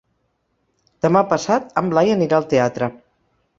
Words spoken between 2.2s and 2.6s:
al